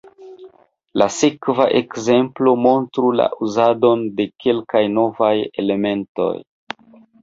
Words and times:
La 1.01 1.07
sekva 1.15 1.67
ekzemplo 1.81 2.55
montru 2.63 3.13
la 3.21 3.29
uzadon 3.51 4.05
de 4.19 4.31
kelkaj 4.43 4.87
novaj 4.99 5.35
elementoj. 5.65 6.35